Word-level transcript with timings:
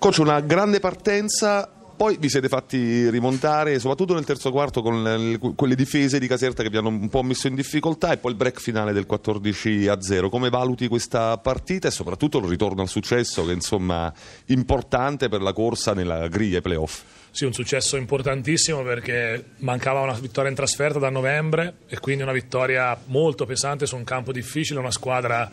Coach, 0.00 0.16
una 0.16 0.40
grande 0.40 0.80
partenza 0.80 1.70
poi 1.94 2.16
vi 2.18 2.30
siete 2.30 2.48
fatti 2.48 3.10
rimontare, 3.10 3.78
soprattutto 3.78 4.14
nel 4.14 4.24
terzo 4.24 4.50
quarto, 4.50 4.80
con 4.80 5.02
le, 5.02 5.38
quelle 5.54 5.74
difese 5.74 6.18
di 6.18 6.26
Caserta 6.26 6.62
che 6.62 6.70
vi 6.70 6.78
hanno 6.78 6.88
un 6.88 7.10
po' 7.10 7.22
messo 7.22 7.48
in 7.48 7.54
difficoltà 7.54 8.10
e 8.10 8.16
poi 8.16 8.30
il 8.30 8.38
break 8.38 8.58
finale 8.58 8.94
del 8.94 9.04
14 9.04 9.88
a 9.88 10.00
0. 10.00 10.30
Come 10.30 10.48
valuti 10.48 10.88
questa 10.88 11.36
partita 11.36 11.88
e 11.88 11.90
soprattutto 11.90 12.38
il 12.38 12.46
ritorno 12.46 12.80
al 12.80 12.88
successo 12.88 13.44
che 13.44 13.52
insomma 13.52 14.10
importante 14.46 15.28
per 15.28 15.42
la 15.42 15.52
corsa 15.52 15.92
nella 15.92 16.26
griglia 16.28 16.62
playoff? 16.62 17.02
Sì, 17.30 17.44
un 17.44 17.52
successo 17.52 17.98
importantissimo 17.98 18.82
perché 18.82 19.50
mancava 19.58 20.00
una 20.00 20.14
vittoria 20.14 20.48
in 20.48 20.56
trasferta 20.56 20.98
da 20.98 21.10
novembre 21.10 21.80
e 21.86 22.00
quindi 22.00 22.22
una 22.22 22.32
vittoria 22.32 22.98
molto 23.08 23.44
pesante 23.44 23.84
su 23.84 23.96
un 23.96 24.04
campo 24.04 24.32
difficile, 24.32 24.78
una 24.78 24.90
squadra 24.90 25.50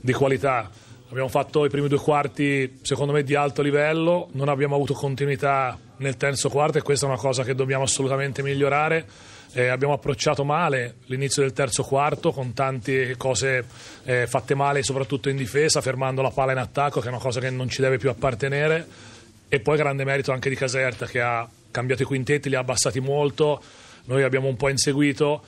di 0.00 0.12
qualità 0.14 0.70
Abbiamo 1.12 1.28
fatto 1.28 1.66
i 1.66 1.68
primi 1.68 1.88
due 1.88 1.98
quarti, 1.98 2.78
secondo 2.80 3.12
me, 3.12 3.22
di 3.22 3.34
alto 3.34 3.60
livello, 3.60 4.30
non 4.32 4.48
abbiamo 4.48 4.76
avuto 4.76 4.94
continuità 4.94 5.78
nel 5.98 6.16
terzo 6.16 6.48
quarto 6.48 6.78
e 6.78 6.80
questa 6.80 7.04
è 7.04 7.08
una 7.10 7.18
cosa 7.18 7.44
che 7.44 7.54
dobbiamo 7.54 7.84
assolutamente 7.84 8.42
migliorare. 8.42 9.06
Eh, 9.52 9.66
abbiamo 9.66 9.92
approcciato 9.92 10.42
male 10.42 10.94
l'inizio 11.08 11.42
del 11.42 11.52
terzo 11.52 11.82
quarto 11.82 12.32
con 12.32 12.54
tante 12.54 13.14
cose 13.18 13.66
eh, 14.04 14.26
fatte 14.26 14.54
male, 14.54 14.82
soprattutto 14.82 15.28
in 15.28 15.36
difesa, 15.36 15.82
fermando 15.82 16.22
la 16.22 16.30
palla 16.30 16.52
in 16.52 16.58
attacco, 16.58 17.00
che 17.00 17.08
è 17.08 17.10
una 17.10 17.18
cosa 17.18 17.40
che 17.40 17.50
non 17.50 17.68
ci 17.68 17.82
deve 17.82 17.98
più 17.98 18.08
appartenere. 18.08 18.86
E 19.50 19.60
poi 19.60 19.76
grande 19.76 20.04
merito 20.04 20.32
anche 20.32 20.48
di 20.48 20.56
Caserta 20.56 21.04
che 21.04 21.20
ha 21.20 21.46
cambiato 21.70 22.04
i 22.04 22.06
quintetti, 22.06 22.48
li 22.48 22.54
ha 22.54 22.60
abbassati 22.60 23.00
molto. 23.00 23.62
Noi 24.04 24.22
abbiamo 24.22 24.48
un 24.48 24.56
po' 24.56 24.70
inseguito 24.70 25.42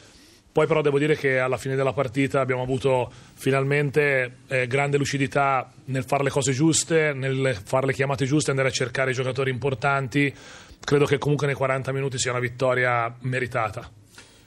poi 0.55 0.69
però 0.69 0.83
devo 0.83 1.01
dire 1.01 1.17
che 1.17 1.41
alla 1.41 1.57
fine 1.57 1.75
della 1.75 1.93
partita 1.93 2.39
abbiamo 2.39 2.63
avuto 2.63 3.11
finalmente 3.35 4.37
eh, 4.47 4.69
grande 4.69 4.99
lucidità 4.99 5.69
nel 5.87 6.05
fare 6.05 6.23
le 6.23 6.31
cose 6.31 6.53
giuste, 6.53 7.13
nel 7.13 7.59
fare 7.65 7.87
le 7.87 7.93
chiamate 7.93 8.25
giuste, 8.25 8.51
andare 8.51 8.69
a 8.69 8.71
cercare 8.71 9.11
i 9.11 9.15
giocatori 9.15 9.51
importanti. 9.51 10.33
Credo 10.79 11.07
che 11.07 11.19
comunque 11.19 11.49
nei 11.49 11.57
40 11.57 11.91
minuti 11.91 12.19
sia 12.19 12.31
una 12.31 12.39
vittoria 12.39 13.13
meritata. 13.23 13.91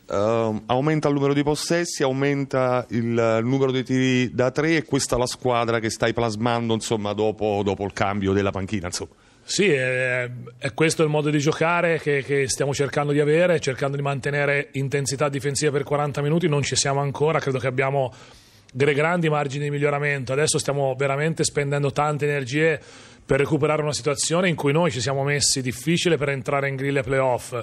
Uh, 0.06 0.64
aumenta 0.68 1.10
il 1.10 1.14
numero 1.14 1.34
di 1.34 1.44
possessi, 1.44 2.04
aumenta 2.04 2.86
il 2.92 3.42
numero 3.44 3.74
di 3.74 3.84
tiri 3.84 4.34
da 4.34 4.50
tre 4.52 4.78
e 4.78 4.86
questa 4.86 5.18
è 5.18 5.20
la 5.20 5.28
squadra 5.28 5.80
che 5.80 5.90
stai 5.90 6.14
plasmando 6.14 6.74
insomma, 6.74 7.12
dopo, 7.12 7.64
dopo 7.66 7.84
il 7.84 7.92
cambio 7.92 8.32
della 8.32 8.52
panchina. 8.52 8.86
Insomma. 8.86 9.12
Sì, 9.50 9.70
è, 9.70 10.30
è, 10.58 10.74
questo 10.74 11.04
il 11.04 11.10
modo 11.10 11.30
di 11.30 11.40
giocare 11.40 12.02
che, 12.02 12.22
che, 12.22 12.50
stiamo 12.50 12.74
cercando 12.74 13.14
di 13.14 13.22
avere, 13.22 13.62
cercando 13.62 13.96
di 13.96 14.02
mantenere 14.02 14.68
intensità 14.74 15.30
difensiva 15.30 15.72
per 15.72 15.84
40 15.84 16.22
minuti, 16.22 16.50
non 16.50 16.64
ci 16.64 16.76
siamo 16.76 17.00
ancora, 17.00 17.40
credo 17.40 17.58
che 17.58 17.68
abbiamo 17.68 18.14
delle 18.74 18.94
grandi 18.94 19.30
margini 19.30 19.64
di 19.64 19.70
miglioramento, 19.72 20.34
adesso 20.34 20.60
stiamo 20.60 20.96
veramente 20.98 21.46
spendendo 21.46 21.94
tante 21.94 22.26
energie 22.26 22.78
per 23.26 23.40
recuperare 23.40 23.82
una 23.82 23.94
situazione 23.94 24.50
in 24.50 24.56
cui 24.56 24.74
noi 24.74 24.92
ci 24.92 25.00
siamo 25.00 25.24
messi 25.24 25.62
difficile 25.62 26.18
per 26.18 26.28
entrare 26.28 26.68
in 26.68 26.76
grille 26.76 27.02
playoff. 27.02 27.58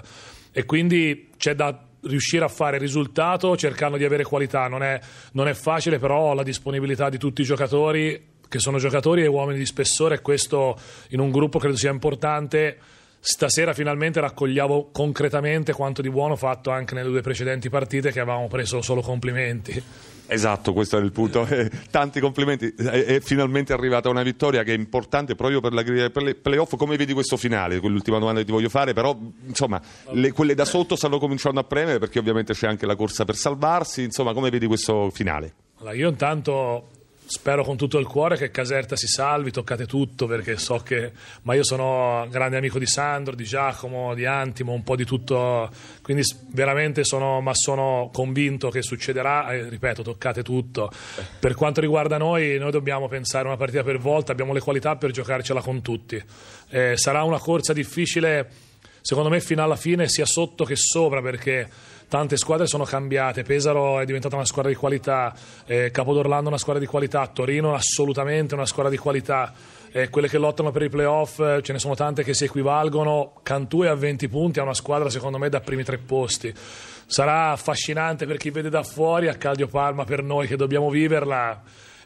E 0.53 0.65
quindi 0.65 1.33
c'è 1.37 1.55
da 1.55 1.79
riuscire 2.05 2.47
a 2.47 2.49
fare 2.49 2.79
risultato 2.79 3.59
cercando 3.59 3.99
di 3.99 4.05
avere 4.05 4.25
qualità, 4.25 4.69
non 4.69 4.83
è, 4.83 4.99
non 5.33 5.49
è 5.49 5.53
facile 5.53 5.99
però 5.99 6.33
la 6.33 6.43
disponibilità 6.43 7.11
di 7.11 7.19
tutti 7.19 7.43
i 7.43 7.45
giocatori 7.45 8.33
che 8.55 8.61
sono 8.61 8.79
giocatori 8.79 9.25
e 9.25 9.27
uomini 9.27 9.59
di 9.59 9.67
spessore 9.67 10.15
e 10.15 10.21
questo 10.21 10.79
in 11.09 11.19
un 11.19 11.33
gruppo 11.33 11.59
credo 11.59 11.77
sia 11.77 11.91
importante. 11.91 12.79
Stasera 13.19 13.73
finalmente 13.73 14.21
raccogliamo 14.21 14.91
concretamente 14.93 15.73
quanto 15.73 16.03
di 16.03 16.09
buono 16.09 16.37
fatto 16.37 16.71
anche 16.71 16.95
nelle 16.95 17.09
due 17.09 17.21
precedenti 17.21 17.69
partite 17.69 18.13
che 18.13 18.21
avevamo 18.21 18.47
preso 18.47 18.81
solo 18.81 19.01
complimenti. 19.01 19.83
Esatto, 20.27 20.73
questo 20.73 20.99
è 20.99 21.01
il 21.01 21.11
punto. 21.11 21.45
Eh, 21.47 21.69
tanti 21.91 22.21
complimenti. 22.21 22.73
È, 22.77 22.83
è, 22.83 23.21
finalmente 23.21 23.73
arrivata 23.73 24.09
una 24.09 24.23
vittoria 24.23 24.63
che 24.63 24.73
è 24.73 24.77
importante 24.77 25.35
proprio 25.35 25.61
per 25.61 25.73
la 25.73 25.83
griglia 25.83 26.09
play, 26.11 26.35
playoff. 26.35 26.77
Come 26.77 26.97
vedi 26.97 27.13
questo 27.13 27.37
finale? 27.37 27.81
Quell'ultima 27.81 28.21
domanda 28.21 28.39
che 28.39 28.47
ti 28.47 28.53
voglio 28.53 28.69
fare, 28.69 28.93
però 28.93 29.19
insomma, 29.47 29.83
le, 30.13 30.31
quelle 30.31 30.55
da 30.55 30.65
sotto 30.65 30.95
stanno 30.95 31.19
cominciando 31.19 31.59
a 31.59 31.65
premere 31.65 31.99
perché 31.99 32.21
ovviamente 32.21 32.53
c'è 32.53 32.69
anche 32.69 32.87
la 32.87 32.95
corsa 32.95 33.25
per 33.25 33.35
salvarsi. 33.35 34.05
Insomma, 34.05 34.33
come 34.33 34.51
vedi 34.51 34.67
questo 34.67 35.11
finale? 35.11 35.55
Allora, 35.79 35.95
io 35.97 36.09
intanto 36.09 36.89
Spero 37.27 37.65
con 37.65 37.79
tutto 37.79 37.99
il 37.99 38.07
cuore 38.07 38.37
che 38.37 38.51
Caserta 38.51 38.97
si 38.97 39.07
salvi, 39.07 39.51
toccate 39.51 39.87
tutto 39.87 40.27
perché 40.27 40.59
so 40.59 40.77
che. 40.77 41.13
Ma 41.43 41.55
io 41.55 41.65
sono 41.65 42.27
grande 42.31 42.59
amico 42.59 42.79
di 42.79 42.87
Sandro, 42.87 43.35
di 43.35 43.45
Giacomo, 43.45 44.15
di 44.15 44.27
Antimo, 44.27 44.73
un 44.73 44.83
po' 44.83 44.95
di 44.95 45.07
tutto. 45.07 45.71
Quindi 46.03 46.23
veramente 46.53 47.03
sono, 47.03 47.41
ma 47.41 47.55
sono 47.55 48.11
convinto 48.13 48.69
che 48.69 48.83
succederà. 48.83 49.51
E, 49.53 49.71
ripeto, 49.71 50.03
toccate 50.03 50.43
tutto. 50.43 50.91
Per 51.41 51.55
quanto 51.55 51.81
riguarda 51.81 52.19
noi, 52.19 52.59
noi 52.59 52.71
dobbiamo 52.71 53.09
pensare 53.09 53.47
una 53.47 53.57
partita 53.57 53.83
per 53.83 53.99
volta, 53.99 54.33
abbiamo 54.33 54.53
le 54.53 54.61
qualità 54.61 54.97
per 54.97 55.11
giocarcela 55.11 55.63
con 55.63 55.81
tutti. 55.81 56.23
Eh, 56.69 56.97
sarà 56.97 57.23
una 57.23 57.39
corsa 57.39 57.73
difficile, 57.73 58.49
secondo 59.05 59.29
me, 59.29 59.39
fino 59.39 59.63
alla 59.63 59.77
fine, 59.77 60.09
sia 60.09 60.25
sotto 60.25 60.65
che 60.65 60.77
sopra 60.77 61.21
perché 61.21 61.69
tante 62.09 62.39
squadre 62.39 62.67
sono 62.67 62.85
cambiate, 62.85 63.43
Pesaro 63.43 64.01
è 64.01 64.07
diventata 64.07 64.35
una 64.35 64.47
squadra 64.47 64.71
di 64.71 64.77
qualità, 64.79 65.35
eh, 65.67 65.91
Capodorlando 65.91 66.49
una 66.49 66.57
squadra 66.57 66.81
di 66.81 66.89
qualità, 66.89 67.27
Torino 67.27 67.75
assolutamente 67.75 68.55
una 68.55 68.65
squadra 68.65 68.91
di 68.91 68.97
qualità, 68.97 69.53
eh, 69.93 70.09
quelle 70.09 70.27
che 70.27 70.39
lottano 70.39 70.71
per 70.71 70.85
i 70.85 70.89
playoff 70.89 71.39
eh, 71.39 71.61
ce 71.61 71.75
ne 71.75 71.79
sono 71.79 71.95
tante 71.95 72.25
che 72.25 72.33
si 72.33 72.45
equivalgono, 72.45 73.41
Cantù 73.43 73.83
è 73.83 73.89
a 73.89 73.95
20 73.95 74.27
punti, 74.29 74.59
ha 74.59 74.63
una 74.63 74.73
squadra 74.73 75.11
secondo 75.11 75.37
me 75.37 75.51
da 75.51 75.61
primi 75.61 75.85
tre 75.85 75.99
posti. 75.99 76.51
Sarà 77.05 77.51
affascinante 77.51 78.25
per 78.25 78.39
chi 78.39 78.49
vede 78.49 78.71
da 78.71 78.83
fuori, 78.83 79.29
a 79.29 79.35
Caldio 79.35 79.67
Palma 79.67 80.05
per 80.05 80.23
noi 80.23 80.47
che 80.47 80.57
dobbiamo 80.57 80.89
viverla 80.89 81.63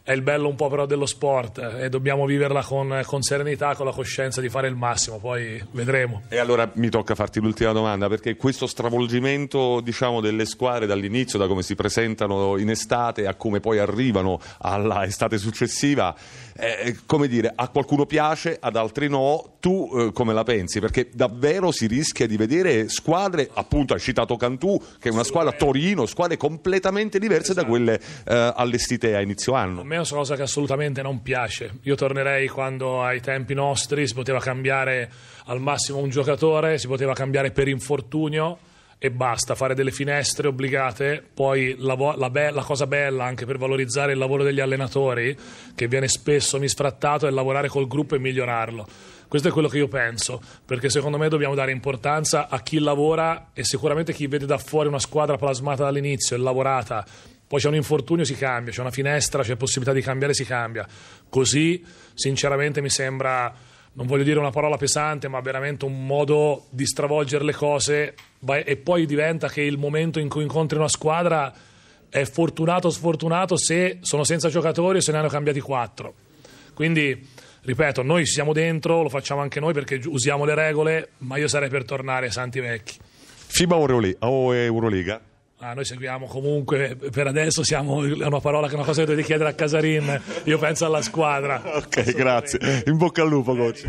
è 0.09 0.13
il 0.13 0.23
bello 0.23 0.49
un 0.49 0.55
po' 0.55 0.69
però 0.69 0.87
dello 0.87 1.05
sport 1.05 1.59
eh, 1.59 1.85
e 1.85 1.89
dobbiamo 1.91 2.25
viverla 2.25 2.63
con, 2.63 3.03
con, 3.05 3.21
serenità, 3.21 3.75
con 3.75 3.85
la 3.85 3.93
coscienza 3.93 4.41
di 4.41 4.49
fare 4.49 4.67
il 4.67 4.75
massimo, 4.75 5.19
poi 5.19 5.63
vedremo. 5.73 6.23
E 6.31 6.39
allora 6.39 6.71
mi 6.77 6.89
tocca 6.89 7.15
farti 7.15 7.41
l'ultima 7.41 7.73
domanda, 7.73 8.09
perché 8.09 8.35
questo 8.35 8.67
stravolgimento 8.67 9.81
diciamo, 9.81 10.23
delle 10.23 10.47
squadre 10.47 10.87
dall'inizio, 10.87 11.39
da 11.39 11.47
come 11.47 11.61
si 11.61 11.75
presentano 11.75 12.57
in 12.57 12.71
estate 12.71 13.27
a 13.27 13.35
come 13.35 13.61
poi 13.61 13.81
arrivano 13.81 14.41
alla 14.61 15.05
estate 15.05 15.37
successiva, 15.37 16.17
eh, 16.57 16.97
come 17.05 17.29
dire, 17.29 17.53
a 17.55 17.69
qualcuno 17.69 18.07
piace, 18.07 18.57
ad 18.59 18.77
altri 18.77 19.11
no, 19.11 19.59
tu 19.61 19.91
eh, 19.93 20.13
come 20.13 20.33
la 20.33 20.43
pensi? 20.43 20.81
Perché 20.81 21.11
davvero 21.13 21.71
si 21.71 21.87
rischia 21.87 22.27
di 22.27 22.39
vedere 22.39 22.89
squadre, 22.89 23.51
appunto 23.53 23.93
hai 23.93 24.01
citato 24.01 24.37
Cantù, 24.37 24.81
che 24.99 25.11
è 25.11 25.13
una 25.13 25.23
squadra 25.23 25.53
Torino, 25.53 26.07
squadre 26.07 26.39
completamente 26.39 27.19
diverse 27.19 27.53
esatto. 27.53 27.61
da 27.61 27.71
quelle 27.71 28.01
eh, 28.27 28.53
allestite 28.57 29.15
a 29.15 29.21
inizio 29.21 29.53
anno. 29.53 29.83
A 29.83 29.85
me 29.99 30.05
è 30.05 30.13
una 30.13 30.21
cosa 30.21 30.37
che 30.37 30.43
assolutamente 30.43 31.03
non 31.03 31.23
piace. 31.23 31.79
Io 31.83 31.95
tornerei 31.95 32.49
quando 32.49 33.03
ai 33.03 33.21
tempi 33.21 33.55
nostri 33.55 34.07
si 34.07 34.15
poteva 34.15 34.39
cambiare 34.39 35.11
al 35.47 35.61
massimo 35.61 35.99
un 35.99 36.09
giocatore, 36.09 36.79
si 36.79 36.87
poteva 36.87 37.15
cambiare 37.15 37.51
per 37.51 37.69
infortunio 37.69 38.59
e 39.01 39.11
basta, 39.11 39.55
fare 39.55 39.75
delle 39.75 39.93
finestre 39.93 40.49
obbligate, 40.49 41.25
poi 41.33 41.77
la, 41.79 41.95
la, 42.17 42.31
be- 42.31 42.51
la, 42.51 42.63
cosa 42.63 42.87
bella 42.87 43.25
anche 43.25 43.47
per 43.47 43.57
valorizzare 43.57 44.13
il 44.13 44.19
lavoro 44.19 44.43
degli 44.43 44.59
allenatori, 44.59 45.37
che 45.75 45.87
viene 45.87 46.09
spesso 46.09 46.59
misfrattato, 46.59 47.27
è 47.27 47.31
lavorare 47.31 47.69
col 47.69 47.87
gruppo 47.87 48.17
e 48.17 48.19
migliorarlo. 48.19 48.87
Questo 49.29 49.49
è 49.49 49.51
quello 49.51 49.69
che 49.69 49.79
io 49.79 49.89
penso, 49.89 50.41
perché 50.65 50.89
secondo 50.89 51.19
me 51.19 51.29
dobbiamo 51.29 51.55
dare 51.55 51.71
importanza 51.71 52.49
a 52.49 52.61
chi 52.61 52.79
lavora 52.79 53.51
e 53.53 53.63
sicuramente 53.63 54.13
chi 54.13 54.27
vede 54.27 54.47
da 54.47 54.59
fuori 54.59 54.89
una 54.89 54.99
squadra 54.99 55.37
plasmata 55.37 55.85
dall'inizio 55.85 56.35
e 56.35 56.39
lavorata 56.39 57.05
poi 57.49 57.59
c'è 57.61 57.69
un 57.69 57.75
infortunio, 57.75 58.25
si 58.25 58.35
cambia, 58.37 58.73
c'è 58.73 58.81
una 58.81 58.91
finestra, 58.91 59.43
c'è 59.43 59.57
possibilità 59.57 59.95
di 59.95 60.03
cambiare, 60.03 60.35
si 60.35 60.45
cambia. 60.45 60.87
Così, 61.29 61.83
sinceramente, 62.15 62.81
mi 62.83 62.91
sembra 62.91 63.53
non 63.99 64.07
voglio 64.07 64.23
dire 64.23 64.39
una 64.39 64.51
parola 64.51 64.77
pesante, 64.77 65.27
ma 65.27 65.41
veramente 65.41 65.85
un 65.85 66.07
modo 66.07 66.67
di 66.71 66.87
stravolgere 66.87 67.43
le 67.43 67.53
cose 67.53 68.15
e 68.65 68.77
poi 68.77 69.07
diventa 69.07 69.49
che 69.49 69.63
il 69.63 69.77
momento 69.77 70.21
in 70.21 70.29
cui 70.29 70.43
incontri 70.43 70.79
una 70.79 70.89
squadra 70.89 71.53
è 72.09 72.25
fortunato 72.25 72.87
o 72.87 72.91
sfortunato 72.91 73.57
se 73.57 73.99
sono 74.03 74.23
senza 74.23 74.49
giocatori 74.49 74.99
o 74.99 75.01
se 75.01 75.11
ne 75.11 75.19
hanno 75.19 75.29
cambiati 75.29 75.59
quattro. 75.59 76.15
Quindi, 76.75 77.27
ripeto, 77.63 78.03
noi 78.03 78.25
siamo 78.25 78.53
dentro, 78.53 79.03
lo 79.03 79.09
facciamo 79.09 79.41
anche 79.41 79.59
noi 79.59 79.73
perché 79.73 80.01
usiamo 80.07 80.44
le 80.44 80.55
regole, 80.55 81.09
ma 81.19 81.37
io 81.37 81.49
sarei 81.49 81.69
per 81.69 81.85
tornare 81.85 82.27
ai 82.27 82.33
santi 82.33 82.61
vecchi. 82.61 82.97
FIBA 83.47 83.77
o 84.21 84.55
Euroliga? 84.55 85.21
Ah, 85.60 85.75
noi 85.75 85.84
seguiamo 85.84 86.26
comunque, 86.26 86.96
per 87.10 87.26
adesso 87.26 87.64
siamo, 87.64 88.05
è 88.05 88.25
una 88.25 88.38
parola 88.38 88.69
che 88.69 88.75
è 88.75 88.76
una 88.76 88.84
cosa 88.84 89.00
che 89.00 89.08
dovete 89.08 89.26
chiedere 89.26 89.50
a 89.50 89.55
Casarin, 89.55 90.20
io 90.44 90.56
penso 90.56 90.84
alla 90.87 91.02
squadra. 91.02 91.60
ok, 91.64 92.12
grazie. 92.12 92.84
In 92.87 92.96
bocca 92.96 93.22
al 93.22 93.28
lupo, 93.28 93.56
coach. 93.56 93.84